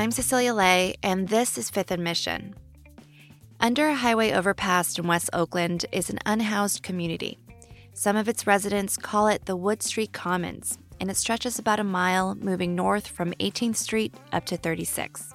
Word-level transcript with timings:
I'm 0.00 0.12
Cecilia 0.12 0.54
Lei, 0.54 0.94
and 1.02 1.28
this 1.28 1.58
is 1.58 1.68
Fifth 1.68 1.90
and 1.90 2.02
Mission. 2.02 2.54
Under 3.60 3.90
a 3.90 3.94
highway 3.94 4.32
overpass 4.32 4.98
in 4.98 5.06
West 5.06 5.28
Oakland 5.34 5.84
is 5.92 6.08
an 6.08 6.18
unhoused 6.24 6.82
community. 6.82 7.36
Some 7.92 8.16
of 8.16 8.26
its 8.26 8.46
residents 8.46 8.96
call 8.96 9.26
it 9.26 9.44
the 9.44 9.56
Wood 9.56 9.82
Street 9.82 10.14
Commons, 10.14 10.78
and 11.00 11.10
it 11.10 11.18
stretches 11.18 11.58
about 11.58 11.80
a 11.80 11.84
mile 11.84 12.34
moving 12.34 12.74
north 12.74 13.08
from 13.08 13.34
18th 13.40 13.76
Street 13.76 14.14
up 14.32 14.46
to 14.46 14.56
36. 14.56 15.34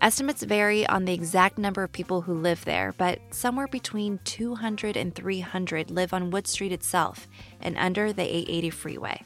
Estimates 0.00 0.42
vary 0.42 0.84
on 0.88 1.04
the 1.04 1.14
exact 1.14 1.56
number 1.56 1.84
of 1.84 1.92
people 1.92 2.22
who 2.22 2.34
live 2.34 2.64
there, 2.64 2.92
but 2.98 3.20
somewhere 3.30 3.68
between 3.68 4.18
200 4.24 4.96
and 4.96 5.14
300 5.14 5.88
live 5.88 6.12
on 6.12 6.30
Wood 6.30 6.48
Street 6.48 6.72
itself 6.72 7.28
and 7.60 7.78
under 7.78 8.12
the 8.12 8.24
880 8.24 8.70
freeway. 8.70 9.24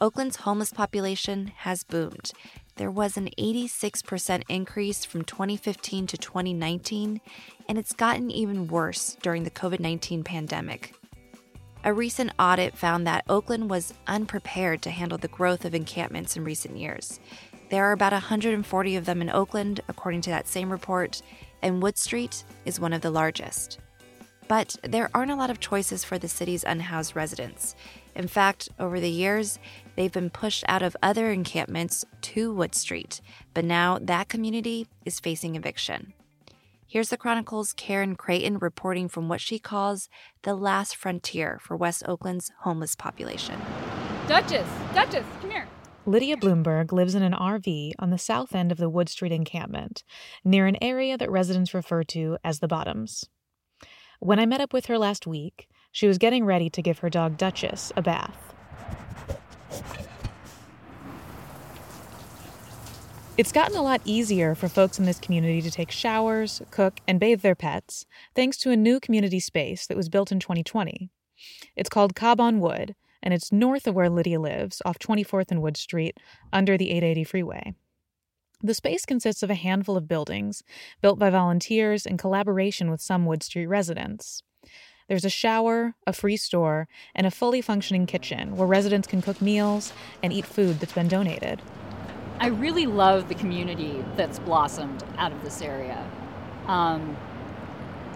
Oakland's 0.00 0.38
homeless 0.38 0.72
population 0.72 1.52
has 1.58 1.84
boomed. 1.84 2.32
There 2.76 2.90
was 2.90 3.16
an 3.16 3.28
86% 3.38 4.44
increase 4.48 5.04
from 5.04 5.24
2015 5.24 6.06
to 6.06 6.16
2019, 6.16 7.20
and 7.68 7.78
it's 7.78 7.92
gotten 7.92 8.30
even 8.30 8.66
worse 8.66 9.16
during 9.22 9.44
the 9.44 9.50
COVID 9.50 9.78
19 9.80 10.24
pandemic. 10.24 10.94
A 11.84 11.92
recent 11.92 12.32
audit 12.38 12.76
found 12.76 13.06
that 13.06 13.24
Oakland 13.28 13.68
was 13.68 13.92
unprepared 14.06 14.82
to 14.82 14.90
handle 14.90 15.18
the 15.18 15.28
growth 15.28 15.64
of 15.64 15.74
encampments 15.74 16.36
in 16.36 16.44
recent 16.44 16.76
years. 16.76 17.20
There 17.70 17.84
are 17.84 17.92
about 17.92 18.12
140 18.12 18.96
of 18.96 19.04
them 19.04 19.20
in 19.20 19.30
Oakland, 19.30 19.80
according 19.88 20.20
to 20.22 20.30
that 20.30 20.48
same 20.48 20.70
report, 20.70 21.20
and 21.60 21.82
Wood 21.82 21.98
Street 21.98 22.44
is 22.64 22.80
one 22.80 22.92
of 22.92 23.02
the 23.02 23.10
largest. 23.10 23.80
But 24.48 24.76
there 24.82 25.10
aren't 25.14 25.30
a 25.30 25.36
lot 25.36 25.50
of 25.50 25.60
choices 25.60 26.04
for 26.04 26.18
the 26.18 26.28
city's 26.28 26.64
unhoused 26.64 27.16
residents. 27.16 27.74
In 28.14 28.28
fact, 28.28 28.68
over 28.78 29.00
the 29.00 29.10
years, 29.10 29.58
they've 29.96 30.12
been 30.12 30.30
pushed 30.30 30.64
out 30.68 30.82
of 30.82 30.96
other 31.02 31.30
encampments 31.30 32.04
to 32.22 32.52
Wood 32.52 32.74
Street, 32.74 33.20
but 33.54 33.64
now 33.64 33.98
that 34.00 34.28
community 34.28 34.86
is 35.04 35.20
facing 35.20 35.56
eviction. 35.56 36.12
Here's 36.86 37.08
the 37.08 37.16
Chronicle's 37.16 37.72
Karen 37.72 38.16
Creighton 38.16 38.58
reporting 38.58 39.08
from 39.08 39.26
what 39.26 39.40
she 39.40 39.58
calls 39.58 40.10
the 40.42 40.54
last 40.54 40.94
frontier 40.94 41.58
for 41.62 41.74
West 41.74 42.02
Oakland's 42.06 42.52
homeless 42.60 42.94
population. 42.94 43.58
Duchess, 44.28 44.68
Duchess, 44.94 45.24
come 45.40 45.50
here. 45.50 45.66
Lydia 46.04 46.36
Bloomberg 46.36 46.92
lives 46.92 47.14
in 47.14 47.22
an 47.22 47.32
RV 47.32 47.92
on 47.98 48.10
the 48.10 48.18
south 48.18 48.54
end 48.54 48.70
of 48.70 48.76
the 48.76 48.90
Wood 48.90 49.08
Street 49.08 49.32
encampment, 49.32 50.04
near 50.44 50.66
an 50.66 50.76
area 50.82 51.16
that 51.16 51.30
residents 51.30 51.72
refer 51.72 52.02
to 52.04 52.36
as 52.44 52.58
the 52.58 52.68
Bottoms. 52.68 53.24
When 54.22 54.38
I 54.38 54.46
met 54.46 54.60
up 54.60 54.72
with 54.72 54.86
her 54.86 54.98
last 54.98 55.26
week, 55.26 55.68
she 55.90 56.06
was 56.06 56.16
getting 56.16 56.44
ready 56.44 56.70
to 56.70 56.80
give 56.80 57.00
her 57.00 57.10
dog 57.10 57.36
Duchess 57.36 57.90
a 57.96 58.02
bath. 58.02 58.54
It's 63.36 63.50
gotten 63.50 63.76
a 63.76 63.82
lot 63.82 64.00
easier 64.04 64.54
for 64.54 64.68
folks 64.68 65.00
in 65.00 65.06
this 65.06 65.18
community 65.18 65.60
to 65.62 65.72
take 65.72 65.90
showers, 65.90 66.62
cook, 66.70 67.00
and 67.08 67.18
bathe 67.18 67.40
their 67.40 67.56
pets 67.56 68.06
thanks 68.36 68.56
to 68.58 68.70
a 68.70 68.76
new 68.76 69.00
community 69.00 69.40
space 69.40 69.88
that 69.88 69.96
was 69.96 70.08
built 70.08 70.30
in 70.30 70.38
2020. 70.38 71.10
It's 71.74 71.90
called 71.90 72.14
Cob 72.14 72.40
on 72.40 72.60
Wood, 72.60 72.94
and 73.24 73.34
it's 73.34 73.50
north 73.50 73.88
of 73.88 73.96
where 73.96 74.08
Lydia 74.08 74.38
lives, 74.38 74.80
off 74.84 75.00
24th 75.00 75.50
and 75.50 75.60
Wood 75.60 75.76
Street, 75.76 76.16
under 76.52 76.78
the 76.78 76.90
880 76.90 77.24
freeway. 77.24 77.74
The 78.64 78.74
space 78.74 79.04
consists 79.04 79.42
of 79.42 79.50
a 79.50 79.56
handful 79.56 79.96
of 79.96 80.06
buildings 80.06 80.62
built 81.00 81.18
by 81.18 81.30
volunteers 81.30 82.06
in 82.06 82.16
collaboration 82.16 82.90
with 82.92 83.00
some 83.00 83.26
Wood 83.26 83.42
Street 83.42 83.66
residents. 83.66 84.44
There's 85.08 85.24
a 85.24 85.30
shower, 85.30 85.96
a 86.06 86.12
free 86.12 86.36
store, 86.36 86.86
and 87.12 87.26
a 87.26 87.32
fully 87.32 87.60
functioning 87.60 88.06
kitchen 88.06 88.56
where 88.56 88.68
residents 88.68 89.08
can 89.08 89.20
cook 89.20 89.42
meals 89.42 89.92
and 90.22 90.32
eat 90.32 90.46
food 90.46 90.78
that's 90.78 90.92
been 90.92 91.08
donated. 91.08 91.60
I 92.38 92.46
really 92.46 92.86
love 92.86 93.28
the 93.28 93.34
community 93.34 94.04
that's 94.16 94.38
blossomed 94.38 95.02
out 95.18 95.32
of 95.32 95.42
this 95.42 95.60
area. 95.60 96.08
Um, 96.68 97.16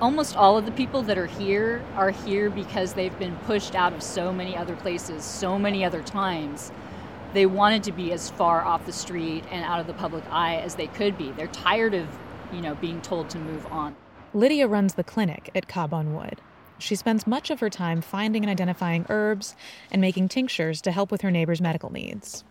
almost 0.00 0.36
all 0.36 0.56
of 0.56 0.64
the 0.64 0.72
people 0.72 1.02
that 1.02 1.18
are 1.18 1.26
here 1.26 1.84
are 1.96 2.10
here 2.10 2.50
because 2.50 2.92
they've 2.92 3.18
been 3.18 3.34
pushed 3.46 3.74
out 3.74 3.92
of 3.92 4.00
so 4.00 4.32
many 4.32 4.56
other 4.56 4.76
places 4.76 5.24
so 5.24 5.58
many 5.58 5.84
other 5.84 6.02
times. 6.02 6.70
They 7.36 7.44
wanted 7.44 7.82
to 7.82 7.92
be 7.92 8.12
as 8.12 8.30
far 8.30 8.64
off 8.64 8.86
the 8.86 8.94
street 8.94 9.44
and 9.50 9.62
out 9.62 9.78
of 9.78 9.86
the 9.86 9.92
public 9.92 10.24
eye 10.30 10.56
as 10.56 10.76
they 10.76 10.86
could 10.86 11.18
be. 11.18 11.32
They're 11.32 11.48
tired 11.48 11.92
of, 11.92 12.08
you 12.50 12.62
know, 12.62 12.74
being 12.76 13.02
told 13.02 13.28
to 13.28 13.38
move 13.38 13.66
on. 13.66 13.94
Lydia 14.32 14.66
runs 14.66 14.94
the 14.94 15.04
clinic 15.04 15.50
at 15.54 15.68
Cob 15.68 15.92
on 15.92 16.14
Wood. 16.14 16.40
She 16.78 16.94
spends 16.94 17.26
much 17.26 17.50
of 17.50 17.60
her 17.60 17.68
time 17.68 18.00
finding 18.00 18.42
and 18.42 18.50
identifying 18.50 19.04
herbs 19.10 19.54
and 19.90 20.00
making 20.00 20.28
tinctures 20.28 20.80
to 20.80 20.92
help 20.92 21.12
with 21.12 21.20
her 21.20 21.30
neighbors' 21.30 21.60
medical 21.60 21.92
needs. 21.92 22.42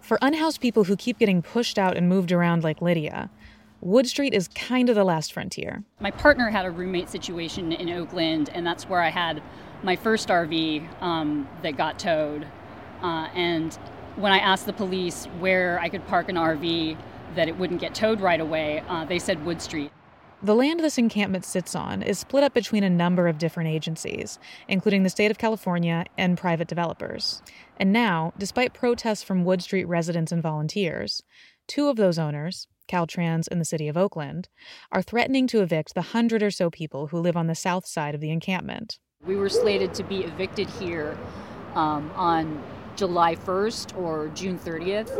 For 0.00 0.18
unhoused 0.20 0.60
people 0.60 0.82
who 0.82 0.96
keep 0.96 1.20
getting 1.20 1.40
pushed 1.40 1.78
out 1.78 1.96
and 1.96 2.08
moved 2.08 2.32
around 2.32 2.64
like 2.64 2.82
Lydia, 2.82 3.30
Wood 3.80 4.08
Street 4.08 4.34
is 4.34 4.48
kind 4.48 4.88
of 4.88 4.96
the 4.96 5.04
last 5.04 5.32
frontier. 5.32 5.84
My 6.00 6.10
partner 6.10 6.50
had 6.50 6.66
a 6.66 6.70
roommate 6.72 7.10
situation 7.10 7.70
in 7.70 7.90
Oakland, 7.90 8.50
and 8.52 8.66
that's 8.66 8.88
where 8.88 9.02
I 9.02 9.10
had 9.10 9.40
my 9.82 9.96
first 9.96 10.28
RV 10.28 11.02
um, 11.02 11.48
that 11.62 11.76
got 11.76 11.98
towed. 11.98 12.46
Uh, 13.02 13.28
and 13.34 13.74
when 14.16 14.32
I 14.32 14.38
asked 14.38 14.66
the 14.66 14.72
police 14.72 15.26
where 15.38 15.78
I 15.80 15.88
could 15.88 16.06
park 16.06 16.28
an 16.28 16.36
RV 16.36 16.96
that 17.34 17.48
it 17.48 17.58
wouldn't 17.58 17.80
get 17.80 17.94
towed 17.94 18.20
right 18.20 18.40
away, 18.40 18.82
uh, 18.88 19.04
they 19.04 19.18
said 19.18 19.44
Wood 19.44 19.60
Street. 19.60 19.92
The 20.42 20.54
land 20.54 20.80
this 20.80 20.98
encampment 20.98 21.44
sits 21.44 21.74
on 21.74 22.02
is 22.02 22.18
split 22.18 22.44
up 22.44 22.52
between 22.52 22.84
a 22.84 22.90
number 22.90 23.26
of 23.26 23.38
different 23.38 23.70
agencies, 23.70 24.38
including 24.68 25.02
the 25.02 25.10
state 25.10 25.30
of 25.30 25.38
California 25.38 26.04
and 26.18 26.36
private 26.36 26.68
developers. 26.68 27.42
And 27.78 27.92
now, 27.92 28.34
despite 28.38 28.74
protests 28.74 29.22
from 29.22 29.44
Wood 29.44 29.62
Street 29.62 29.86
residents 29.86 30.32
and 30.32 30.42
volunteers, 30.42 31.22
two 31.66 31.88
of 31.88 31.96
those 31.96 32.18
owners, 32.18 32.68
Caltrans 32.86 33.48
and 33.50 33.60
the 33.60 33.64
city 33.64 33.88
of 33.88 33.96
Oakland, 33.96 34.48
are 34.92 35.02
threatening 35.02 35.46
to 35.48 35.62
evict 35.62 35.94
the 35.94 36.02
hundred 36.02 36.42
or 36.42 36.50
so 36.50 36.70
people 36.70 37.08
who 37.08 37.18
live 37.18 37.36
on 37.36 37.46
the 37.46 37.54
south 37.54 37.86
side 37.86 38.14
of 38.14 38.20
the 38.20 38.30
encampment. 38.30 38.98
We 39.26 39.34
were 39.34 39.48
slated 39.48 39.92
to 39.94 40.04
be 40.04 40.22
evicted 40.22 40.70
here 40.70 41.18
um, 41.74 42.12
on 42.14 42.62
July 42.94 43.34
1st 43.34 43.98
or 43.98 44.28
June 44.28 44.56
30th, 44.56 45.10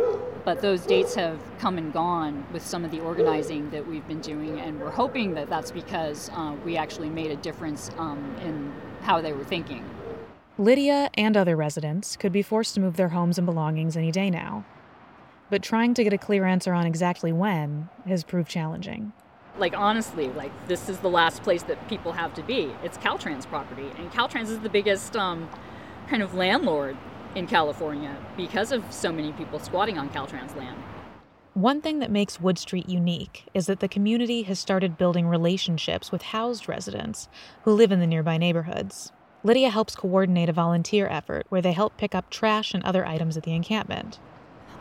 but 0.45 0.61
those 0.61 0.85
dates 0.85 1.13
have 1.15 1.37
come 1.59 1.77
and 1.77 1.91
gone 1.91 2.45
with 2.53 2.65
some 2.65 2.85
of 2.85 2.91
the 2.91 3.01
organizing 3.01 3.69
that 3.71 3.85
we've 3.85 4.07
been 4.07 4.21
doing, 4.21 4.61
and 4.61 4.79
we're 4.79 4.91
hoping 4.91 5.33
that 5.33 5.49
that's 5.49 5.71
because 5.71 6.31
uh, 6.33 6.55
we 6.63 6.77
actually 6.77 7.09
made 7.09 7.31
a 7.31 7.35
difference 7.35 7.91
um, 7.97 8.33
in 8.41 8.71
how 9.01 9.19
they 9.19 9.33
were 9.33 9.43
thinking. 9.43 9.83
Lydia 10.57 11.09
and 11.15 11.35
other 11.35 11.57
residents 11.57 12.15
could 12.15 12.31
be 12.31 12.41
forced 12.41 12.75
to 12.75 12.79
move 12.79 12.95
their 12.95 13.09
homes 13.09 13.37
and 13.37 13.45
belongings 13.45 13.97
any 13.97 14.13
day 14.13 14.29
now. 14.29 14.63
But 15.49 15.61
trying 15.61 15.93
to 15.95 16.03
get 16.05 16.13
a 16.13 16.17
clear 16.17 16.45
answer 16.45 16.73
on 16.73 16.85
exactly 16.85 17.33
when 17.33 17.89
has 18.05 18.23
proved 18.23 18.49
challenging. 18.49 19.11
Like, 19.57 19.75
honestly, 19.75 20.29
like, 20.29 20.51
this 20.67 20.87
is 20.87 20.99
the 20.99 21.09
last 21.09 21.43
place 21.43 21.63
that 21.63 21.87
people 21.89 22.13
have 22.13 22.33
to 22.35 22.43
be. 22.43 22.71
It's 22.83 22.97
Caltrans 22.97 23.47
property, 23.47 23.89
and 23.97 24.11
Caltrans 24.11 24.49
is 24.49 24.59
the 24.59 24.69
biggest 24.69 25.15
um, 25.15 25.49
kind 26.07 26.21
of 26.21 26.35
landlord 26.35 26.95
in 27.35 27.47
California 27.47 28.15
because 28.35 28.71
of 28.71 28.83
so 28.91 29.11
many 29.11 29.31
people 29.33 29.59
squatting 29.59 29.97
on 29.97 30.09
Caltrans 30.09 30.55
land. 30.55 30.77
One 31.53 31.81
thing 31.81 31.99
that 31.99 32.11
makes 32.11 32.39
Wood 32.39 32.59
Street 32.59 32.87
unique 32.87 33.45
is 33.55 33.65
that 33.65 33.79
the 33.79 33.87
community 33.87 34.43
has 34.43 34.59
started 34.59 34.95
building 34.95 35.27
relationships 35.27 36.11
with 36.11 36.21
housed 36.21 36.69
residents 36.69 37.29
who 37.63 37.71
live 37.71 37.91
in 37.91 37.99
the 37.99 38.05
nearby 38.05 38.37
neighborhoods. 38.37 39.11
Lydia 39.43 39.71
helps 39.71 39.95
coordinate 39.95 40.49
a 40.49 40.53
volunteer 40.53 41.07
effort 41.07 41.47
where 41.49 41.61
they 41.61 41.71
help 41.71 41.97
pick 41.97 42.13
up 42.13 42.29
trash 42.29 42.75
and 42.75 42.83
other 42.83 43.05
items 43.07 43.37
at 43.37 43.43
the 43.43 43.53
encampment. 43.53 44.19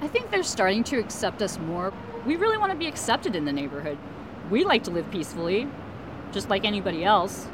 I 0.03 0.09
think 0.09 0.31
they're 0.31 0.43
starting 0.43 0.85
to 0.85 0.99
accept 0.99 1.41
us 1.41 1.59
more. 1.59 1.95
We 2.27 2.37
really 2.37 2.59
want 2.59 2.73
to 2.73 2.79
be 2.79 2.87
accepted 2.87 3.35
in 3.35 3.47
the 3.47 3.53
neighborhood. 3.53 3.97
We 4.51 4.65
like 4.65 4.85
to 4.85 4.91
live 4.91 5.11
peacefully, 5.11 5.69
just 6.33 6.49
like 6.49 6.65
anybody 6.65 7.05
else. 7.05 7.49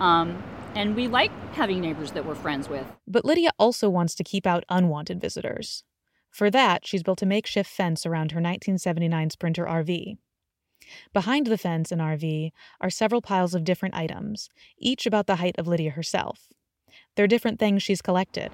Um, 0.00 0.42
and 0.74 0.96
we 0.96 1.06
like 1.06 1.30
having 1.52 1.80
neighbors 1.80 2.12
that 2.12 2.26
we're 2.26 2.34
friends 2.34 2.68
with. 2.68 2.86
But 3.06 3.24
Lydia 3.24 3.50
also 3.58 3.88
wants 3.88 4.14
to 4.16 4.24
keep 4.24 4.46
out 4.46 4.64
unwanted 4.68 5.20
visitors. 5.20 5.84
For 6.30 6.50
that, 6.50 6.84
she's 6.84 7.04
built 7.04 7.22
a 7.22 7.26
makeshift 7.26 7.70
fence 7.70 8.04
around 8.04 8.32
her 8.32 8.40
1979 8.40 9.30
Sprinter 9.30 9.64
RV. 9.66 10.16
Behind 11.12 11.46
the 11.46 11.56
fence 11.56 11.92
and 11.92 12.00
RV 12.00 12.50
are 12.80 12.90
several 12.90 13.22
piles 13.22 13.54
of 13.54 13.64
different 13.64 13.94
items, 13.94 14.48
each 14.76 15.06
about 15.06 15.26
the 15.26 15.36
height 15.36 15.54
of 15.58 15.68
Lydia 15.68 15.92
herself. 15.92 16.48
They're 17.14 17.26
different 17.26 17.58
things 17.58 17.82
she's 17.82 18.02
collected 18.02 18.50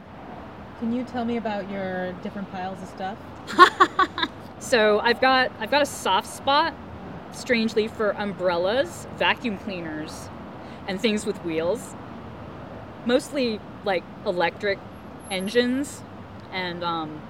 Can 0.78 0.92
you 0.92 1.04
tell 1.04 1.24
me 1.24 1.36
about 1.36 1.70
your 1.70 2.12
different 2.22 2.50
piles 2.52 2.80
of 2.82 2.88
stuff? 2.88 3.18
so 4.58 5.00
I've 5.00 5.20
got 5.20 5.50
I've 5.58 5.70
got 5.70 5.82
a 5.82 5.86
soft 5.86 6.28
spot, 6.28 6.74
strangely, 7.32 7.88
for 7.88 8.10
umbrellas, 8.10 9.06
vacuum 9.16 9.58
cleaners, 9.58 10.28
and 10.88 11.00
things 11.00 11.26
with 11.26 11.42
wheels. 11.44 11.94
Mostly 13.06 13.60
like 13.84 14.04
electric 14.26 14.78
engines, 15.30 16.02
and 16.52 16.84
um, 16.84 17.20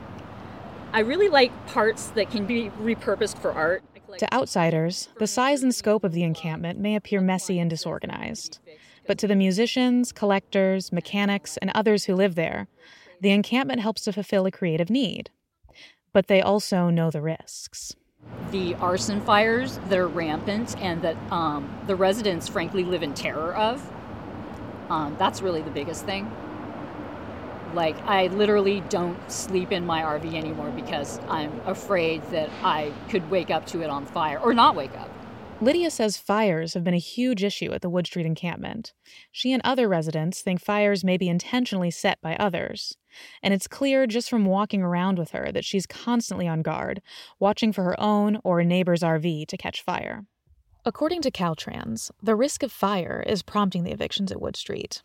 I 0.92 1.00
really 1.00 1.28
like 1.28 1.66
parts 1.66 2.08
that 2.08 2.30
can 2.30 2.46
be 2.46 2.70
repurposed 2.80 3.38
for 3.38 3.52
art. 3.52 3.82
To 4.18 4.34
outsiders, 4.34 5.08
the 5.18 5.26
size 5.26 5.62
and 5.62 5.74
scope 5.74 6.02
of 6.02 6.12
the 6.12 6.24
encampment 6.24 6.78
may 6.78 6.96
appear 6.96 7.20
messy 7.20 7.58
and 7.60 7.70
disorganized. 7.70 8.58
But 9.06 9.18
to 9.18 9.26
the 9.26 9.36
musicians, 9.36 10.12
collectors, 10.12 10.92
mechanics, 10.92 11.56
and 11.58 11.70
others 11.74 12.04
who 12.04 12.14
live 12.14 12.34
there, 12.34 12.66
the 13.20 13.30
encampment 13.30 13.80
helps 13.80 14.02
to 14.02 14.12
fulfill 14.12 14.46
a 14.46 14.50
creative 14.50 14.90
need. 14.90 15.30
But 16.12 16.26
they 16.26 16.42
also 16.42 16.90
know 16.90 17.10
the 17.10 17.22
risks. 17.22 17.94
The 18.50 18.74
arson 18.76 19.20
fires 19.20 19.78
that 19.88 19.98
are 19.98 20.08
rampant 20.08 20.76
and 20.82 21.02
that 21.02 21.16
um, 21.30 21.72
the 21.86 21.94
residents, 21.94 22.48
frankly, 22.48 22.84
live 22.84 23.02
in 23.02 23.14
terror 23.14 23.54
of. 23.54 23.80
Um, 24.90 25.14
that's 25.18 25.40
really 25.40 25.62
the 25.62 25.70
biggest 25.70 26.04
thing. 26.04 26.30
Like, 27.74 27.96
I 28.02 28.26
literally 28.26 28.80
don't 28.88 29.30
sleep 29.30 29.70
in 29.70 29.86
my 29.86 30.02
RV 30.02 30.34
anymore 30.34 30.70
because 30.70 31.20
I'm 31.28 31.60
afraid 31.66 32.22
that 32.30 32.50
I 32.64 32.92
could 33.08 33.30
wake 33.30 33.50
up 33.50 33.66
to 33.66 33.82
it 33.82 33.90
on 33.90 34.06
fire 34.06 34.40
or 34.40 34.52
not 34.52 34.74
wake 34.74 34.96
up. 34.98 35.08
Lydia 35.62 35.90
says 35.90 36.16
fires 36.16 36.72
have 36.72 36.84
been 36.84 36.94
a 36.94 36.98
huge 36.98 37.44
issue 37.44 37.70
at 37.72 37.82
the 37.82 37.90
Wood 37.90 38.06
Street 38.06 38.24
encampment. 38.24 38.94
She 39.30 39.52
and 39.52 39.60
other 39.62 39.90
residents 39.90 40.40
think 40.40 40.58
fires 40.58 41.04
may 41.04 41.18
be 41.18 41.28
intentionally 41.28 41.90
set 41.90 42.18
by 42.22 42.34
others. 42.36 42.96
And 43.42 43.52
it's 43.52 43.68
clear 43.68 44.06
just 44.06 44.30
from 44.30 44.46
walking 44.46 44.80
around 44.80 45.18
with 45.18 45.32
her 45.32 45.52
that 45.52 45.66
she's 45.66 45.86
constantly 45.86 46.48
on 46.48 46.62
guard, 46.62 47.02
watching 47.38 47.74
for 47.74 47.84
her 47.84 48.00
own 48.00 48.38
or 48.42 48.60
a 48.60 48.64
neighbor's 48.64 49.02
RV 49.02 49.48
to 49.48 49.56
catch 49.58 49.82
fire. 49.82 50.24
According 50.86 51.20
to 51.22 51.30
Caltrans, 51.30 52.10
the 52.22 52.36
risk 52.36 52.62
of 52.62 52.72
fire 52.72 53.22
is 53.26 53.42
prompting 53.42 53.84
the 53.84 53.92
evictions 53.92 54.32
at 54.32 54.40
Wood 54.40 54.56
Street. 54.56 55.02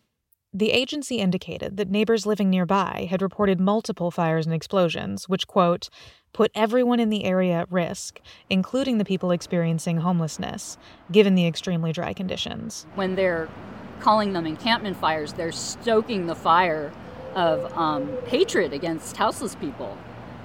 The 0.56 0.72
agency 0.72 1.18
indicated 1.18 1.76
that 1.76 1.90
neighbors 1.90 2.26
living 2.26 2.50
nearby 2.50 3.08
had 3.10 3.22
reported 3.22 3.60
multiple 3.60 4.10
fires 4.10 4.46
and 4.46 4.56
explosions, 4.56 5.28
which, 5.28 5.48
quote, 5.48 5.90
put 6.32 6.50
everyone 6.56 7.02
in 7.02 7.10
the 7.10 7.26
area 7.26 7.56
at 7.56 7.70
risk, 7.70 8.22
including 8.50 8.98
the 8.98 9.04
people 9.04 9.32
experiencing 9.32 9.98
homelessness, 9.98 10.78
given 11.12 11.36
the 11.36 11.46
extremely 11.46 11.92
dry 11.92 12.14
conditions. 12.14 12.88
When 12.96 13.16
they're 13.16 13.50
calling 14.00 14.32
them 14.32 14.48
encampment 14.48 14.96
fires, 14.96 15.34
they're 15.34 15.52
stoking 15.52 16.28
the 16.28 16.36
fire 16.36 16.94
of 17.36 17.78
um, 17.78 18.16
hatred 18.28 18.72
against 18.72 19.18
houseless 19.18 19.56
people. 19.56 19.98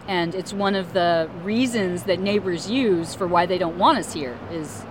And 0.09 0.35
it's 0.35 0.53
one 0.53 0.75
of 0.75 0.93
the 0.93 1.31
reasons 1.45 2.03
that 2.05 2.19
neighbors 2.19 2.69
use 2.69 3.15
for 3.15 3.29
why 3.29 3.47
they 3.47 3.59
don't 3.59 3.79
want 3.79 3.99
us 3.99 4.13
here, 4.13 4.37
is 4.51 4.85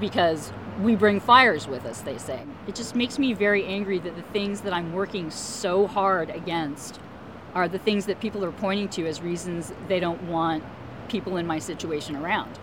because 0.00 0.52
we 0.80 0.94
bring 0.94 1.18
fires 1.20 1.66
with 1.66 1.84
us, 1.84 2.00
they 2.02 2.18
say. 2.18 2.42
It 2.66 2.74
just 2.74 2.94
makes 2.94 3.18
me 3.18 3.32
very 3.32 3.64
angry 3.64 3.98
that 3.98 4.16
the 4.16 4.22
things 4.22 4.60
that 4.62 4.72
I'm 4.72 4.92
working 4.92 5.30
so 5.30 5.86
hard 5.86 6.30
against 6.30 7.00
are 7.54 7.68
the 7.68 7.78
things 7.78 8.06
that 8.06 8.20
people 8.20 8.44
are 8.44 8.52
pointing 8.52 8.88
to 8.90 9.06
as 9.06 9.20
reasons 9.20 9.72
they 9.88 9.98
don't 9.98 10.22
want 10.24 10.62
people 11.08 11.36
in 11.36 11.46
my 11.46 11.58
situation 11.58 12.14
around. 12.14 12.58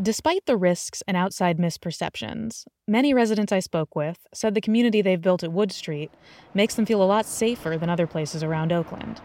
Despite 0.00 0.46
the 0.46 0.56
risks 0.56 1.02
and 1.06 1.16
outside 1.16 1.58
misperceptions, 1.58 2.64
many 2.88 3.12
residents 3.12 3.52
I 3.52 3.58
spoke 3.58 3.94
with 3.94 4.18
said 4.32 4.54
the 4.54 4.60
community 4.62 5.02
they've 5.02 5.20
built 5.20 5.42
at 5.42 5.52
Wood 5.52 5.72
Street 5.72 6.10
makes 6.54 6.74
them 6.74 6.86
feel 6.86 7.02
a 7.02 7.04
lot 7.04 7.26
safer 7.26 7.76
than 7.76 7.90
other 7.90 8.06
places 8.06 8.42
around 8.42 8.72
Oakland. 8.72 9.20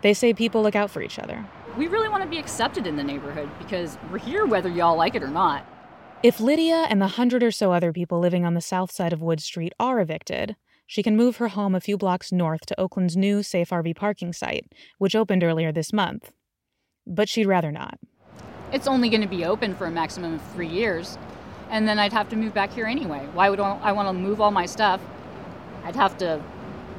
They 0.00 0.14
say 0.14 0.34
people 0.34 0.62
look 0.62 0.74
out 0.74 0.90
for 0.90 1.02
each 1.02 1.20
other. 1.20 1.46
We 1.76 1.86
really 1.86 2.08
want 2.08 2.24
to 2.24 2.28
be 2.28 2.38
accepted 2.38 2.88
in 2.88 2.96
the 2.96 3.04
neighborhood 3.04 3.48
because 3.60 3.96
we're 4.10 4.18
here 4.18 4.44
whether 4.44 4.68
y'all 4.68 4.96
like 4.96 5.14
it 5.14 5.22
or 5.22 5.28
not. 5.28 5.64
If 6.22 6.38
Lydia 6.38 6.86
and 6.88 7.02
the 7.02 7.08
hundred 7.08 7.42
or 7.42 7.50
so 7.50 7.72
other 7.72 7.92
people 7.92 8.20
living 8.20 8.44
on 8.44 8.54
the 8.54 8.60
south 8.60 8.92
side 8.92 9.12
of 9.12 9.20
Wood 9.20 9.40
Street 9.40 9.72
are 9.80 9.98
evicted, 9.98 10.54
she 10.86 11.02
can 11.02 11.16
move 11.16 11.38
her 11.38 11.48
home 11.48 11.74
a 11.74 11.80
few 11.80 11.98
blocks 11.98 12.30
north 12.30 12.64
to 12.66 12.80
Oakland's 12.80 13.16
new 13.16 13.42
safe 13.42 13.70
RV 13.70 13.96
parking 13.96 14.32
site, 14.32 14.70
which 14.98 15.16
opened 15.16 15.42
earlier 15.42 15.72
this 15.72 15.92
month. 15.92 16.30
But 17.08 17.28
she'd 17.28 17.46
rather 17.46 17.72
not. 17.72 17.98
It's 18.72 18.86
only 18.86 19.08
going 19.08 19.22
to 19.22 19.26
be 19.26 19.44
open 19.44 19.74
for 19.74 19.86
a 19.86 19.90
maximum 19.90 20.34
of 20.34 20.42
three 20.52 20.68
years, 20.68 21.18
and 21.70 21.88
then 21.88 21.98
I'd 21.98 22.12
have 22.12 22.28
to 22.28 22.36
move 22.36 22.54
back 22.54 22.72
here 22.72 22.86
anyway. 22.86 23.26
Why 23.32 23.50
would 23.50 23.58
I 23.58 23.90
want 23.90 24.06
to 24.06 24.12
move 24.12 24.40
all 24.40 24.52
my 24.52 24.66
stuff? 24.66 25.00
I'd 25.82 25.96
have 25.96 26.16
to 26.18 26.40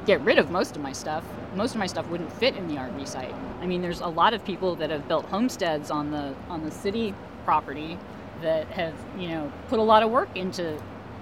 get 0.04 0.20
rid 0.20 0.36
of 0.36 0.50
most 0.50 0.76
of 0.76 0.82
my 0.82 0.92
stuff. 0.92 1.24
Most 1.54 1.70
of 1.70 1.78
my 1.78 1.86
stuff 1.86 2.06
wouldn't 2.08 2.30
fit 2.30 2.56
in 2.56 2.68
the 2.68 2.74
RV 2.74 3.08
site. 3.08 3.34
I 3.62 3.66
mean, 3.66 3.80
there's 3.80 4.00
a 4.00 4.06
lot 4.06 4.34
of 4.34 4.44
people 4.44 4.74
that 4.76 4.90
have 4.90 5.08
built 5.08 5.24
homesteads 5.24 5.90
on 5.90 6.10
the 6.10 6.34
on 6.50 6.62
the 6.62 6.70
city 6.70 7.14
property 7.46 7.98
that 8.42 8.66
have 8.68 8.94
you 9.18 9.28
know 9.28 9.52
put 9.68 9.78
a 9.78 9.82
lot 9.82 10.02
of 10.02 10.10
work 10.10 10.28
into 10.36 10.80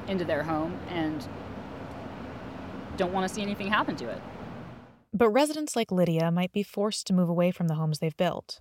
into 0.09 0.25
their 0.25 0.43
home 0.43 0.79
and 0.88 1.26
don't 2.97 3.12
want 3.12 3.29
to 3.29 3.35
see 3.35 3.43
anything 3.43 3.69
happen 3.69 3.97
to 3.97 4.09
it. 4.09 4.20
But 5.14 5.31
residents 5.31 5.76
like 5.76 5.93
Lydia 5.93 6.31
might 6.31 6.53
be 6.53 6.62
forced 6.62 7.06
to 7.06 7.12
move 7.12 7.29
away 7.29 7.50
from 7.50 7.69
the 7.69 7.75
homes 7.75 7.99
they've 7.99 8.17
built. 8.17 8.61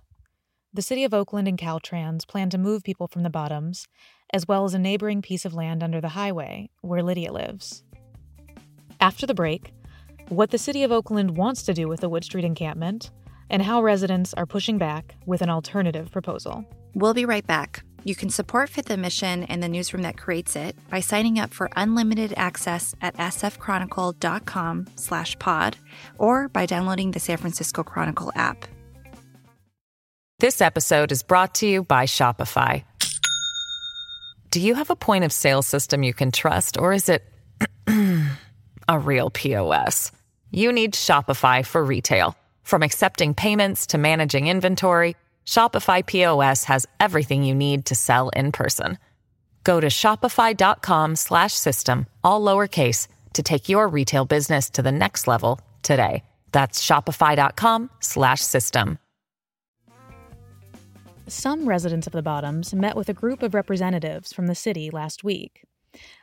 The 0.74 0.82
city 0.82 1.04
of 1.04 1.12
Oakland 1.12 1.48
and 1.48 1.58
Caltrans 1.58 2.26
plan 2.26 2.48
to 2.50 2.58
move 2.58 2.82
people 2.82 3.06
from 3.06 3.22
the 3.22 3.30
bottoms, 3.30 3.88
as 4.32 4.48
well 4.48 4.64
as 4.64 4.72
a 4.72 4.78
neighboring 4.78 5.20
piece 5.20 5.44
of 5.44 5.54
land 5.54 5.82
under 5.82 6.00
the 6.00 6.10
highway 6.10 6.70
where 6.80 7.02
Lydia 7.02 7.32
lives. 7.32 7.82
After 9.00 9.26
the 9.26 9.34
break, 9.34 9.72
what 10.28 10.50
the 10.50 10.58
city 10.58 10.82
of 10.82 10.92
Oakland 10.92 11.36
wants 11.36 11.62
to 11.64 11.74
do 11.74 11.88
with 11.88 12.00
the 12.00 12.08
Wood 12.08 12.24
Street 12.24 12.44
encampment, 12.44 13.10
and 13.50 13.62
how 13.62 13.82
residents 13.82 14.32
are 14.34 14.46
pushing 14.46 14.78
back 14.78 15.14
with 15.26 15.42
an 15.42 15.50
alternative 15.50 16.10
proposal. 16.10 16.64
We'll 16.94 17.12
be 17.12 17.26
right 17.26 17.46
back. 17.46 17.84
You 18.04 18.16
can 18.16 18.30
support 18.30 18.68
Fifth 18.68 18.90
and 18.90 19.00
Mission 19.00 19.44
and 19.44 19.62
the 19.62 19.68
newsroom 19.68 20.02
that 20.02 20.16
creates 20.16 20.56
it 20.56 20.76
by 20.90 21.00
signing 21.00 21.38
up 21.38 21.54
for 21.54 21.70
unlimited 21.76 22.34
access 22.36 22.94
at 23.00 23.16
sfchronicle.com 23.16 24.86
slash 24.96 25.38
pod 25.38 25.76
or 26.18 26.48
by 26.48 26.66
downloading 26.66 27.12
the 27.12 27.20
San 27.20 27.36
Francisco 27.36 27.82
Chronicle 27.84 28.32
app. 28.34 28.66
This 30.40 30.60
episode 30.60 31.12
is 31.12 31.22
brought 31.22 31.54
to 31.56 31.66
you 31.66 31.84
by 31.84 32.06
Shopify. 32.06 32.82
Do 34.50 34.60
you 34.60 34.74
have 34.74 34.90
a 34.90 34.96
point 34.96 35.24
of 35.24 35.32
sale 35.32 35.62
system 35.62 36.02
you 36.02 36.12
can 36.12 36.32
trust 36.32 36.76
or 36.76 36.92
is 36.92 37.08
it 37.08 37.22
a 38.88 38.98
real 38.98 39.30
POS? 39.30 40.10
You 40.50 40.72
need 40.72 40.94
Shopify 40.94 41.64
for 41.64 41.82
retail. 41.84 42.36
From 42.64 42.82
accepting 42.82 43.34
payments 43.34 43.86
to 43.88 43.98
managing 43.98 44.48
inventory, 44.48 45.16
Shopify 45.46 46.04
POS 46.04 46.64
has 46.64 46.84
everything 46.98 47.44
you 47.44 47.54
need 47.54 47.86
to 47.86 47.94
sell 47.94 48.30
in 48.30 48.50
person. 48.52 48.98
Go 49.64 49.80
to 49.80 49.88
shopify.com/system 49.88 52.06
all 52.24 52.40
lowercase 52.40 53.08
to 53.34 53.42
take 53.42 53.68
your 53.68 53.86
retail 53.88 54.24
business 54.24 54.70
to 54.70 54.80
the 54.82 54.92
next 54.92 55.28
level 55.28 55.60
today. 55.82 56.24
That's 56.52 56.84
shopify.com/system. 56.84 58.98
Some 61.28 61.68
residents 61.68 62.06
of 62.06 62.12
the 62.12 62.22
Bottoms 62.22 62.74
met 62.74 62.96
with 62.96 63.08
a 63.08 63.14
group 63.14 63.42
of 63.42 63.54
representatives 63.54 64.32
from 64.32 64.48
the 64.48 64.54
city 64.54 64.90
last 64.90 65.22
week. 65.22 65.64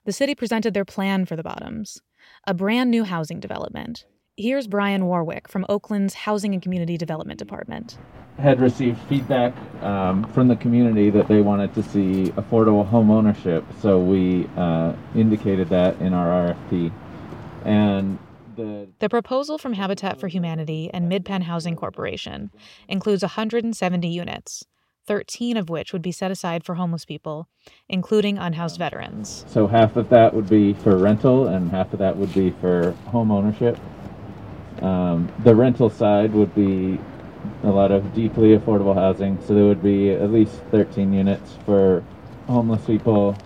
The 0.05 0.11
city 0.11 0.35
presented 0.35 0.73
their 0.73 0.85
plan 0.85 1.25
for 1.25 1.35
the 1.35 1.43
Bottoms, 1.43 2.01
a 2.45 2.53
brand 2.53 2.91
new 2.91 3.05
housing 3.05 3.39
development 3.39 4.05
Here's 4.39 4.67
Brian 4.67 5.05
Warwick 5.05 5.49
from 5.49 5.65
Oakland's 5.67 6.13
Housing 6.13 6.53
and 6.53 6.63
Community 6.63 6.97
Development 6.97 7.37
Department. 7.37 7.97
Had 8.37 8.61
received 8.61 8.97
feedback 9.09 9.53
um, 9.83 10.23
from 10.31 10.47
the 10.47 10.55
community 10.55 11.09
that 11.09 11.27
they 11.27 11.41
wanted 11.41 11.73
to 11.73 11.83
see 11.83 12.31
affordable 12.37 12.87
home 12.87 13.11
ownership, 13.11 13.65
so 13.81 13.99
we 13.99 14.47
uh, 14.55 14.93
indicated 15.13 15.67
that 15.67 15.99
in 15.99 16.13
our 16.13 16.55
RFP. 16.55 16.89
And 17.65 18.17
the, 18.55 18.87
the 18.99 19.09
proposal 19.09 19.57
from 19.57 19.73
Habitat 19.73 20.21
for 20.21 20.29
Humanity 20.29 20.89
and 20.93 21.11
Midpen 21.11 21.43
Housing 21.43 21.75
Corporation 21.75 22.49
includes 22.87 23.23
170 23.23 24.07
units. 24.07 24.63
13 25.05 25.57
of 25.57 25.69
which 25.69 25.91
would 25.91 26.03
be 26.03 26.11
set 26.11 26.31
aside 26.31 26.63
for 26.63 26.75
homeless 26.75 27.03
people, 27.03 27.49
including 27.89 28.37
unhoused 28.37 28.77
veterans. 28.77 29.43
So 29.49 29.67
half 29.67 29.97
of 29.97 30.07
that 30.09 30.33
would 30.33 30.47
be 30.47 30.75
for 30.75 30.95
rental 30.95 31.47
and 31.47 31.71
half 31.71 31.91
of 31.91 31.99
that 31.99 32.15
would 32.15 32.33
be 32.33 32.51
for 32.51 32.91
home 33.07 33.31
ownership. 33.31 33.77
Um, 34.81 35.31
the 35.43 35.55
rental 35.55 35.89
side 35.89 36.33
would 36.33 36.53
be 36.55 36.99
a 37.63 37.69
lot 37.69 37.91
of 37.91 38.13
deeply 38.13 38.57
affordable 38.57 38.95
housing, 38.95 39.39
so 39.45 39.53
there 39.53 39.65
would 39.65 39.83
be 39.83 40.11
at 40.11 40.31
least 40.31 40.61
13 40.71 41.13
units 41.13 41.57
for 41.65 42.03
homeless 42.47 42.85
people. 42.85 43.37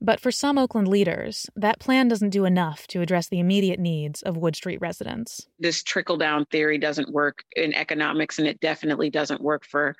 But 0.00 0.20
for 0.20 0.30
some 0.30 0.58
Oakland 0.58 0.88
leaders, 0.88 1.46
that 1.56 1.80
plan 1.80 2.06
doesn't 2.08 2.30
do 2.30 2.44
enough 2.44 2.86
to 2.88 3.00
address 3.00 3.28
the 3.28 3.40
immediate 3.40 3.80
needs 3.80 4.22
of 4.22 4.36
Wood 4.36 4.54
Street 4.54 4.80
residents. 4.80 5.46
This 5.58 5.82
trickle 5.82 6.16
down 6.16 6.46
theory 6.46 6.78
doesn't 6.78 7.12
work 7.12 7.42
in 7.56 7.74
economics, 7.74 8.38
and 8.38 8.46
it 8.46 8.60
definitely 8.60 9.10
doesn't 9.10 9.42
work 9.42 9.64
for 9.64 9.96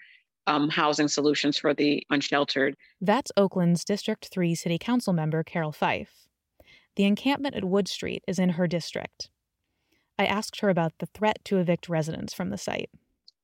um, 0.47 0.68
housing 0.68 1.09
solutions 1.09 1.59
for 1.59 1.75
the 1.75 2.07
unsheltered. 2.11 2.76
That's 3.00 3.33
Oakland's 3.37 3.85
District 3.85 4.28
3 4.33 4.54
City 4.54 4.78
Council 4.78 5.12
member, 5.12 5.42
Carol 5.42 5.73
Fife. 5.73 6.28
The 6.97 7.04
encampment 7.04 7.54
at 7.54 7.64
Wood 7.64 7.88
Street 7.88 8.23
is 8.26 8.38
in 8.38 8.50
her 8.50 8.66
district. 8.66 9.30
I 10.18 10.26
asked 10.26 10.60
her 10.60 10.68
about 10.68 10.92
the 10.98 11.06
threat 11.06 11.44
to 11.44 11.58
evict 11.58 11.88
residents 11.88 12.34
from 12.34 12.50
the 12.50 12.58
site. 12.58 12.90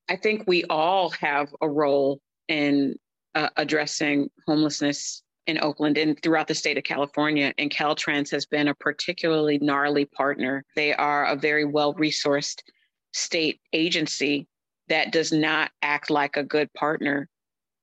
I 0.08 0.16
think 0.16 0.44
we 0.46 0.64
all 0.64 1.10
have 1.10 1.54
a 1.60 1.68
role 1.68 2.20
in 2.48 2.96
uh, 3.34 3.48
addressing 3.56 4.30
homelessness 4.46 5.22
in 5.46 5.58
Oakland 5.62 5.98
and 5.98 6.20
throughout 6.22 6.48
the 6.48 6.54
state 6.54 6.78
of 6.78 6.84
California. 6.84 7.52
And 7.58 7.70
Caltrans 7.70 8.30
has 8.30 8.46
been 8.46 8.68
a 8.68 8.74
particularly 8.74 9.58
gnarly 9.58 10.04
partner. 10.06 10.64
They 10.74 10.94
are 10.94 11.26
a 11.26 11.36
very 11.36 11.64
well 11.64 11.94
resourced 11.94 12.62
state 13.12 13.60
agency 13.72 14.48
that 14.88 15.12
does 15.12 15.32
not 15.32 15.70
act 15.82 16.10
like 16.10 16.36
a 16.36 16.42
good 16.42 16.72
partner 16.74 17.28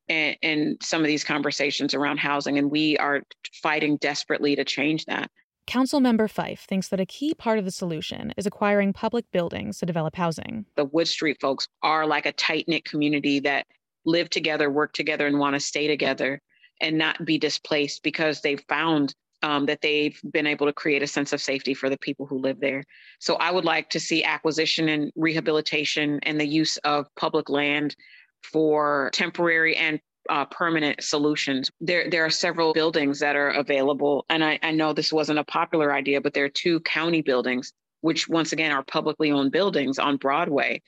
in, 0.08 0.36
in, 0.42 0.78
some 0.82 1.02
of 1.02 1.08
these 1.08 1.24
conversations 1.24 1.94
around 1.94 2.18
housing. 2.18 2.58
And 2.58 2.70
we 2.70 2.98
are 2.98 3.22
fighting 3.62 3.98
desperately 3.98 4.56
to 4.56 4.64
change 4.64 5.06
that. 5.06 5.32
Councilmember 5.68 6.30
Fife 6.30 6.66
thinks 6.68 6.90
that 6.90 7.00
a 7.00 7.06
key 7.06 7.34
part 7.34 7.60
of 7.60 7.66
the 7.66 7.72
solution 7.72 8.34
is 8.36 8.46
acquiring 8.46 8.94
public 8.94 9.26
buildings 9.32 9.80
to 9.80 9.86
develop 9.86 10.16
housing. 10.16 10.66
The 10.76 10.86
Wood 10.86 11.08
Street 11.08 11.38
folks 11.40 11.68
are 11.82 12.06
like 12.06 12.26
a 12.26 12.34
tight 12.34 12.68
knit 12.68 12.84
community 12.84 13.40
that 13.42 13.68
live 14.06 14.30
together, 14.30 14.70
work 14.70 14.94
together, 14.94 15.28
and 15.28 15.40
want 15.40 15.54
to 15.56 15.60
stay 15.60 15.88
together 15.88 16.42
and 16.82 16.98
not 16.98 17.24
be 17.26 17.38
displaced 17.38 18.04
because 18.04 18.42
they've 18.42 18.64
found 18.68 19.14
um, 19.44 19.66
that 19.66 19.82
they've 19.82 20.20
been 20.32 20.48
able 20.48 20.68
to 20.68 20.74
create 20.74 21.02
a 21.02 21.08
sense 21.08 21.34
of 21.34 21.42
safety 21.42 21.74
for 21.74 21.90
the 21.90 21.98
people 21.98 22.26
who 22.26 22.38
live 22.38 22.60
there. 22.60 22.84
So 23.20 23.36
I 23.36 23.52
would 23.52 23.66
like 23.66 23.90
to 23.92 24.00
see 24.00 24.24
acquisition 24.24 24.90
and 24.90 25.12
rehabilitation 25.16 26.20
and 26.24 26.40
the 26.40 26.48
use 26.48 26.78
of 26.78 27.08
public 27.16 27.50
land 27.50 27.96
for 28.44 29.10
temporary 29.14 29.76
and 29.76 30.00
uh, 30.32 30.46
permanent 30.46 31.04
solutions. 31.04 31.70
There, 31.82 32.10
there 32.10 32.26
are 32.26 32.30
several 32.30 32.72
buildings 32.72 33.20
that 33.20 33.36
are 33.36 33.50
available, 33.50 34.26
and 34.30 34.44
I, 34.44 34.58
I 34.64 34.72
know 34.72 34.94
this 34.94 35.12
wasn't 35.12 35.40
a 35.40 35.44
popular 35.44 35.94
idea, 35.94 36.22
but 36.22 36.34
there 36.34 36.46
are 36.46 36.50
two 36.50 36.80
county 36.80 37.22
buildings, 37.22 37.74
which 38.00 38.30
once 38.30 38.54
again 38.54 38.72
are 38.72 38.82
publicly 38.82 39.32
owned 39.32 39.52
buildings 39.52 40.00
on 40.00 40.16
Broadway. 40.16 40.82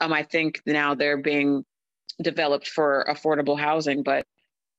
Um, 0.00 0.14
I 0.14 0.22
think 0.22 0.62
now 0.64 0.94
they're 0.94 1.18
being 1.18 1.62
developed 2.22 2.68
for 2.68 3.04
affordable 3.06 3.58
housing, 3.58 4.02
but 4.02 4.26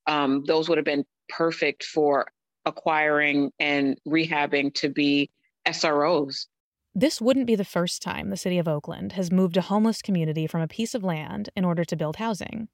um, 0.07 0.43
those 0.45 0.67
would 0.67 0.79
have 0.79 0.85
been 0.85 1.05
perfect 1.29 1.83
for 1.83 2.25
acquiring 2.65 3.51
and 3.59 3.99
rehabbing 4.07 4.73
to 4.75 4.89
be 4.89 5.29
SROs. 5.67 6.47
This 6.95 7.21
wouldn't 7.21 7.45
be 7.45 7.55
the 7.55 7.63
first 7.63 8.01
time 8.01 8.31
the 8.31 8.37
city 8.37 8.57
of 8.57 8.67
Oakland 8.67 9.11
has 9.13 9.31
moved 9.31 9.57
a 9.57 9.61
homeless 9.61 10.01
community 10.01 10.47
from 10.47 10.61
a 10.61 10.67
piece 10.67 10.95
of 10.95 11.03
land 11.03 11.49
in 11.55 11.63
order 11.63 11.85
to 11.85 11.95
build 11.95 12.15
housing. 12.15 12.69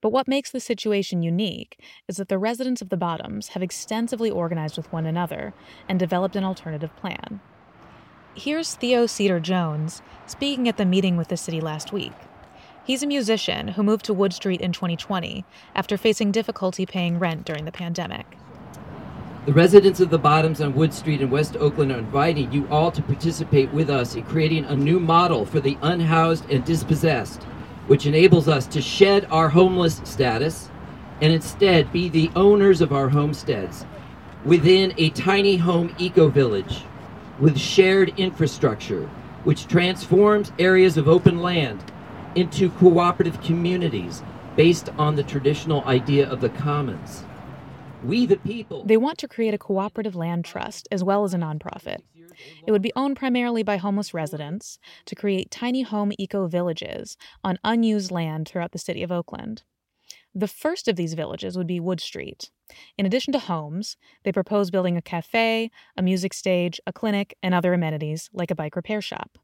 But 0.00 0.12
what 0.12 0.28
makes 0.28 0.50
the 0.50 0.60
situation 0.60 1.22
unique 1.22 1.78
is 2.08 2.16
that 2.16 2.28
the 2.28 2.38
residents 2.38 2.80
of 2.80 2.88
the 2.88 2.96
bottoms 2.96 3.48
have 3.48 3.62
extensively 3.62 4.30
organized 4.30 4.76
with 4.76 4.90
one 4.92 5.04
another 5.04 5.52
and 5.88 5.98
developed 5.98 6.36
an 6.36 6.44
alternative 6.44 6.94
plan. 6.96 7.40
Here's 8.34 8.74
Theo 8.74 9.06
Cedar 9.06 9.40
Jones 9.40 10.00
speaking 10.26 10.68
at 10.68 10.78
the 10.78 10.86
meeting 10.86 11.16
with 11.16 11.28
the 11.28 11.36
city 11.36 11.60
last 11.60 11.92
week. 11.92 12.12
He's 12.84 13.02
a 13.02 13.06
musician 13.06 13.68
who 13.68 13.82
moved 13.82 14.06
to 14.06 14.14
Wood 14.14 14.32
Street 14.32 14.60
in 14.62 14.72
2020 14.72 15.44
after 15.74 15.98
facing 15.98 16.32
difficulty 16.32 16.86
paying 16.86 17.18
rent 17.18 17.44
during 17.44 17.66
the 17.66 17.72
pandemic. 17.72 18.26
The 19.46 19.52
residents 19.52 20.00
of 20.00 20.10
the 20.10 20.18
Bottoms 20.18 20.60
on 20.60 20.74
Wood 20.74 20.94
Street 20.94 21.20
in 21.20 21.30
West 21.30 21.56
Oakland 21.56 21.92
are 21.92 21.98
inviting 21.98 22.52
you 22.52 22.66
all 22.68 22.90
to 22.92 23.02
participate 23.02 23.72
with 23.72 23.90
us 23.90 24.14
in 24.14 24.22
creating 24.22 24.64
a 24.64 24.76
new 24.76 25.00
model 25.00 25.44
for 25.44 25.60
the 25.60 25.76
unhoused 25.82 26.48
and 26.50 26.64
dispossessed, 26.64 27.42
which 27.90 28.06
enables 28.06 28.46
us 28.46 28.68
to 28.68 28.80
shed 28.80 29.26
our 29.32 29.48
homeless 29.48 30.00
status 30.04 30.70
and 31.20 31.32
instead 31.32 31.92
be 31.92 32.08
the 32.08 32.30
owners 32.36 32.80
of 32.80 32.92
our 32.92 33.08
homesteads 33.08 33.84
within 34.44 34.94
a 34.96 35.10
tiny 35.10 35.56
home 35.56 35.92
eco 35.98 36.28
village 36.28 36.84
with 37.40 37.58
shared 37.58 38.16
infrastructure, 38.16 39.08
which 39.42 39.66
transforms 39.66 40.52
areas 40.60 40.96
of 40.96 41.08
open 41.08 41.42
land 41.42 41.82
into 42.36 42.70
cooperative 42.70 43.42
communities 43.42 44.22
based 44.54 44.88
on 44.90 45.16
the 45.16 45.24
traditional 45.24 45.82
idea 45.84 46.30
of 46.30 46.40
the 46.40 46.50
commons. 46.50 47.24
We, 48.04 48.24
the 48.24 48.36
people. 48.36 48.84
They 48.84 48.98
want 48.98 49.18
to 49.18 49.26
create 49.26 49.52
a 49.52 49.58
cooperative 49.58 50.14
land 50.14 50.44
trust 50.44 50.86
as 50.92 51.02
well 51.02 51.24
as 51.24 51.34
a 51.34 51.38
nonprofit. 51.38 52.02
It 52.66 52.72
would 52.72 52.82
be 52.82 52.92
owned 52.96 53.16
primarily 53.16 53.62
by 53.62 53.76
homeless 53.76 54.14
residents 54.14 54.78
to 55.06 55.14
create 55.14 55.50
tiny 55.50 55.82
home 55.82 56.12
eco 56.18 56.46
villages 56.46 57.16
on 57.42 57.58
unused 57.64 58.10
land 58.10 58.48
throughout 58.48 58.72
the 58.72 58.78
city 58.78 59.02
of 59.02 59.12
Oakland. 59.12 59.62
The 60.34 60.48
first 60.48 60.86
of 60.86 60.96
these 60.96 61.14
villages 61.14 61.56
would 61.56 61.66
be 61.66 61.80
Wood 61.80 62.00
Street. 62.00 62.50
In 62.96 63.04
addition 63.04 63.32
to 63.32 63.38
homes, 63.38 63.96
they 64.22 64.32
propose 64.32 64.70
building 64.70 64.96
a 64.96 65.02
cafe, 65.02 65.70
a 65.96 66.02
music 66.02 66.32
stage, 66.32 66.80
a 66.86 66.92
clinic, 66.92 67.36
and 67.42 67.52
other 67.52 67.74
amenities 67.74 68.30
like 68.32 68.50
a 68.50 68.54
bike 68.54 68.76
repair 68.76 69.02
shop. 69.02 69.38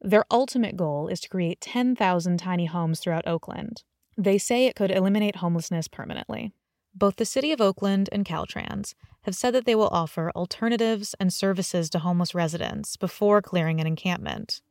Their 0.00 0.24
ultimate 0.30 0.76
goal 0.76 1.08
is 1.08 1.20
to 1.20 1.28
create 1.28 1.60
10,000 1.60 2.38
tiny 2.38 2.66
homes 2.66 3.00
throughout 3.00 3.26
Oakland. 3.26 3.84
They 4.16 4.38
say 4.38 4.66
it 4.66 4.74
could 4.74 4.90
eliminate 4.90 5.36
homelessness 5.36 5.88
permanently. 5.88 6.52
Both 6.94 7.16
the 7.16 7.24
City 7.24 7.52
of 7.52 7.60
Oakland 7.60 8.08
and 8.12 8.24
Caltrans 8.24 8.94
have 9.22 9.34
said 9.34 9.54
that 9.54 9.64
they 9.64 9.74
will 9.74 9.88
offer 9.88 10.30
alternatives 10.34 11.14
and 11.20 11.32
services 11.32 11.88
to 11.90 12.00
homeless 12.00 12.34
residents 12.34 12.96
before 12.96 13.40
clearing 13.40 13.80
an 13.80 13.86
encampment. 13.86 14.62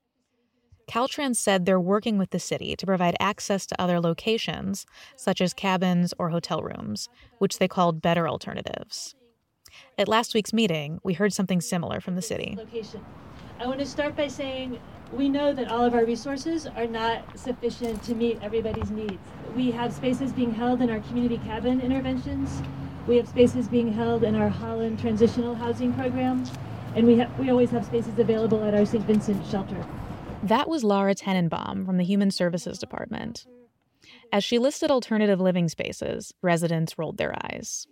Caltrans 0.90 1.38
said 1.38 1.66
they're 1.66 1.80
working 1.80 2.18
with 2.18 2.32
the 2.32 2.40
city 2.40 2.76
to 2.76 2.86
provide 2.86 3.16
access 3.20 3.66
to 3.66 3.82
other 3.82 4.00
locations, 4.00 4.86
such 5.16 5.40
as 5.40 5.54
cabins 5.54 6.14
or 6.20 6.30
hotel 6.30 6.62
rooms, 6.62 7.08
which 7.38 7.60
they 7.60 7.68
called 7.68 8.02
better 8.02 8.28
alternatives. 8.28 9.16
At 9.98 10.10
last 10.10 10.34
week's 10.34 10.52
meeting, 10.52 11.00
we 11.02 11.14
heard 11.14 11.32
something 11.32 11.62
similar 11.62 12.02
from 12.02 12.16
the 12.16 12.22
city. 12.22 12.58
I 13.60 13.68
want 13.68 13.80
to 13.80 13.86
start 13.86 14.18
by 14.18 14.28
saying 14.28 14.80
we 15.14 15.30
know 15.30 15.54
that 15.54 15.70
all 15.70 15.86
of 15.86 15.94
our 15.94 16.04
resources 16.04 16.68
are 16.68 16.88
not 16.88 17.38
sufficient 17.38 18.04
to 18.04 18.16
meet 18.16 18.40
everybody's 18.42 18.90
needs. 18.90 19.20
We 19.56 19.72
have 19.72 19.94
spaces 19.94 20.34
being 20.34 20.54
held 20.54 20.82
in 20.82 20.90
our 20.90 21.00
community 21.02 21.38
cabin 21.38 21.80
interventions. 21.80 22.62
We 23.08 23.18
have 23.18 23.28
spaces 23.28 23.68
being 23.68 23.94
held 23.94 24.24
in 24.24 24.36
our 24.36 24.50
Holland 24.50 25.00
transitional 25.00 25.56
housing 25.56 25.94
program, 25.94 26.44
and 26.96 27.08
we 27.08 27.18
have 27.18 27.40
we 27.40 27.50
always 27.50 27.72
have 27.72 27.86
spaces 27.86 28.18
available 28.20 28.64
at 28.64 28.76
our 28.76 28.86
St. 28.86 29.04
Vincent 29.06 29.46
shelter. 29.48 29.86
That 30.44 30.70
was 30.70 30.84
Laura 30.84 31.16
Tannenbaum 31.16 31.86
from 31.86 31.98
the 31.98 32.04
Human 32.04 32.32
Services 32.32 32.78
Department. 32.78 33.46
As 34.32 34.44
she 34.44 34.60
listed 34.60 34.92
alternative 34.92 35.40
living 35.40 35.68
spaces, 35.68 36.34
residents 36.42 36.98
rolled 36.98 37.18
their 37.18 37.36
eyes. 37.46 37.88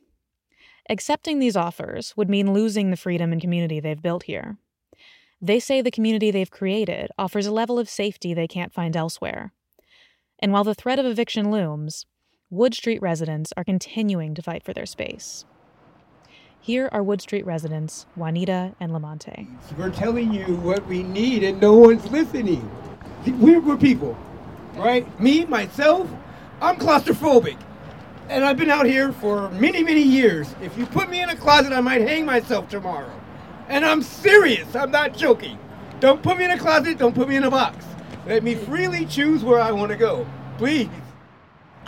Accepting 0.89 1.39
these 1.39 1.55
offers 1.55 2.15
would 2.15 2.29
mean 2.29 2.53
losing 2.53 2.89
the 2.89 2.97
freedom 2.97 3.31
and 3.31 3.41
community 3.41 3.79
they've 3.79 4.01
built 4.01 4.23
here. 4.23 4.57
They 5.41 5.59
say 5.59 5.81
the 5.81 5.91
community 5.91 6.31
they've 6.31 6.49
created 6.49 7.11
offers 7.17 7.45
a 7.45 7.51
level 7.51 7.79
of 7.79 7.89
safety 7.89 8.33
they 8.33 8.47
can't 8.47 8.73
find 8.73 8.95
elsewhere. 8.95 9.53
And 10.39 10.51
while 10.51 10.63
the 10.63 10.73
threat 10.73 10.99
of 10.99 11.05
eviction 11.05 11.51
looms, 11.51 12.05
Wood 12.51 12.73
Street 12.73 12.99
residents 12.99 13.53
are 13.55 13.63
continuing 13.63 14.33
to 14.33 14.41
fight 14.41 14.63
for 14.63 14.73
their 14.73 14.87
space. 14.87 15.45
Here 16.59 16.89
are 16.91 17.03
Wood 17.03 17.21
Street 17.21 17.45
residents 17.45 18.07
Juanita 18.15 18.73
and 18.79 18.91
Lamonte. 18.91 19.47
We're 19.77 19.91
telling 19.91 20.33
you 20.33 20.55
what 20.55 20.83
we 20.87 21.03
need, 21.03 21.43
and 21.43 21.61
no 21.61 21.75
one's 21.75 22.09
listening. 22.09 22.67
We're, 23.27 23.59
we're 23.59 23.77
people, 23.77 24.17
right? 24.73 25.07
Me, 25.19 25.45
myself, 25.45 26.09
I'm 26.59 26.77
claustrophobic. 26.77 27.55
And 28.29 28.43
I've 28.43 28.57
been 28.57 28.71
out 28.71 28.87
here 28.87 29.11
for 29.11 29.51
many, 29.51 29.83
many 29.83 30.01
years. 30.01 30.55
If 30.59 30.75
you 30.75 30.87
put 30.87 31.07
me 31.07 31.21
in 31.21 31.29
a 31.29 31.35
closet, 31.35 31.71
I 31.71 31.81
might 31.81 32.01
hang 32.01 32.25
myself 32.25 32.67
tomorrow. 32.67 33.11
And 33.67 33.85
I'm 33.85 34.01
serious. 34.01 34.75
I'm 34.75 34.89
not 34.89 35.15
joking. 35.15 35.59
Don't 35.99 36.23
put 36.23 36.35
me 36.39 36.45
in 36.45 36.51
a 36.51 36.57
closet. 36.57 36.97
Don't 36.97 37.13
put 37.13 37.29
me 37.29 37.35
in 37.35 37.43
a 37.43 37.51
box. 37.51 37.85
Let 38.25 38.41
me 38.41 38.55
freely 38.55 39.05
choose 39.05 39.43
where 39.43 39.59
I 39.59 39.71
want 39.71 39.91
to 39.91 39.97
go. 39.97 40.25
Please. 40.57 40.89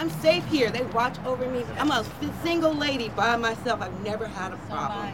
I'm 0.01 0.09
safe 0.09 0.43
here. 0.47 0.71
They 0.71 0.81
watch 0.81 1.15
over 1.25 1.47
me. 1.47 1.63
I'm 1.77 1.91
a 1.91 2.03
single 2.41 2.73
lady 2.73 3.09
by 3.09 3.35
myself. 3.35 3.83
I've 3.83 4.03
never 4.03 4.25
had 4.25 4.51
a 4.51 4.57
problem. 4.57 5.13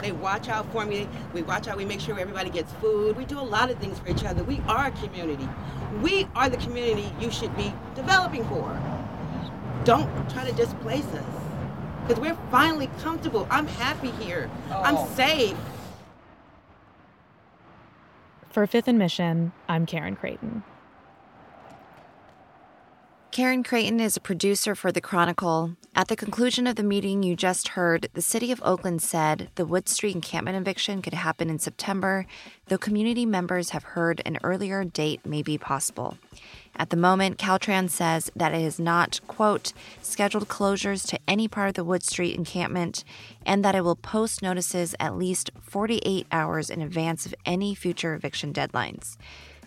They 0.00 0.12
watch 0.12 0.50
out 0.50 0.70
for 0.72 0.84
me. 0.84 1.08
We 1.32 1.40
watch 1.40 1.68
out. 1.68 1.78
We 1.78 1.86
make 1.86 2.00
sure 2.00 2.20
everybody 2.20 2.50
gets 2.50 2.70
food. 2.74 3.16
We 3.16 3.24
do 3.24 3.40
a 3.40 3.40
lot 3.40 3.70
of 3.70 3.78
things 3.78 3.98
for 3.98 4.10
each 4.10 4.22
other. 4.22 4.44
We 4.44 4.60
are 4.68 4.88
a 4.88 4.90
community. 4.90 5.48
We 6.02 6.28
are 6.34 6.50
the 6.50 6.58
community 6.58 7.10
you 7.18 7.30
should 7.30 7.56
be 7.56 7.72
developing 7.94 8.44
for. 8.44 8.78
Don't 9.84 10.10
try 10.28 10.44
to 10.44 10.52
displace 10.52 11.06
us. 11.06 11.24
Because 12.06 12.20
we're 12.20 12.36
finally 12.50 12.90
comfortable. 12.98 13.46
I'm 13.50 13.66
happy 13.66 14.10
here. 14.22 14.50
Oh. 14.70 14.82
I'm 14.82 15.14
safe. 15.14 15.56
For 18.50 18.66
Fifth 18.66 18.86
and 18.86 18.98
Mission, 18.98 19.52
I'm 19.66 19.86
Karen 19.86 20.14
Creighton. 20.14 20.62
Karen 23.34 23.64
Creighton 23.64 23.98
is 23.98 24.16
a 24.16 24.20
producer 24.20 24.76
for 24.76 24.92
The 24.92 25.00
Chronicle. 25.00 25.74
At 25.96 26.06
the 26.06 26.14
conclusion 26.14 26.68
of 26.68 26.76
the 26.76 26.84
meeting 26.84 27.24
you 27.24 27.34
just 27.34 27.66
heard, 27.70 28.08
the 28.14 28.22
City 28.22 28.52
of 28.52 28.62
Oakland 28.64 29.02
said 29.02 29.48
the 29.56 29.66
Wood 29.66 29.88
Street 29.88 30.14
encampment 30.14 30.56
eviction 30.56 31.02
could 31.02 31.14
happen 31.14 31.50
in 31.50 31.58
September, 31.58 32.26
though 32.68 32.78
community 32.78 33.26
members 33.26 33.70
have 33.70 33.82
heard 33.82 34.22
an 34.24 34.38
earlier 34.44 34.84
date 34.84 35.26
may 35.26 35.42
be 35.42 35.58
possible. 35.58 36.16
At 36.76 36.90
the 36.90 36.96
moment, 36.96 37.36
Caltrans 37.36 37.90
says 37.90 38.30
that 38.36 38.54
it 38.54 38.62
has 38.62 38.78
not, 38.78 39.18
quote, 39.26 39.72
scheduled 40.00 40.46
closures 40.46 41.04
to 41.08 41.18
any 41.26 41.48
part 41.48 41.70
of 41.70 41.74
the 41.74 41.82
Wood 41.82 42.04
Street 42.04 42.36
encampment 42.36 43.02
and 43.44 43.64
that 43.64 43.74
it 43.74 43.82
will 43.82 43.96
post 43.96 44.42
notices 44.42 44.94
at 45.00 45.18
least 45.18 45.50
48 45.60 46.28
hours 46.30 46.70
in 46.70 46.80
advance 46.80 47.26
of 47.26 47.34
any 47.44 47.74
future 47.74 48.14
eviction 48.14 48.52
deadlines. 48.52 49.16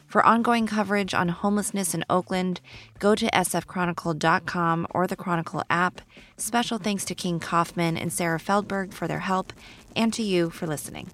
For 0.08 0.26
ongoing 0.26 0.68
coverage 0.68 1.14
on 1.14 1.28
homelessness 1.28 1.94
in 1.94 2.06
Oakland, 2.10 2.62
go 2.98 3.14
to 3.14 3.30
sfchronicle.com 3.30 4.88
or 4.92 5.06
the 5.06 5.18
Chronicle 5.18 5.64
app. 5.70 6.00
Special 6.38 6.78
thanks 6.78 7.04
to 7.06 7.14
King 7.14 7.42
Kaufman 7.42 7.98
and 7.98 8.12
Sarah 8.12 8.40
Feldberg 8.40 8.94
for 8.94 9.06
their 9.08 9.20
help, 9.20 9.52
and 9.98 10.14
to 10.14 10.24
you 10.24 10.50
for 10.50 10.66
listening. 10.66 11.12